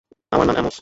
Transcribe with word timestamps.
আমার 0.31 0.45
নাম 0.47 0.55
অ্যামোস। 0.55 0.77